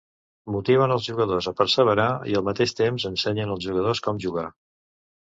[0.53, 4.51] Motiven els jugadors a perseverar i al mateix temps ensenyen els jugadors com jugar.